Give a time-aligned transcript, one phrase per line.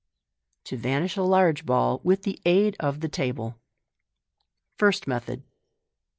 [0.63, 3.59] To Vanish a Large Ball with the aid op thb Table.—
[4.75, 5.43] First Method.